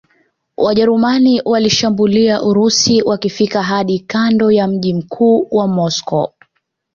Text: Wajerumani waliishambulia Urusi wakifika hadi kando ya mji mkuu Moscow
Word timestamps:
Wajerumani 0.57 1.41
waliishambulia 1.45 2.43
Urusi 2.43 3.01
wakifika 3.01 3.63
hadi 3.63 3.99
kando 3.99 4.51
ya 4.51 4.67
mji 4.67 4.93
mkuu 4.93 5.67
Moscow 5.67 6.29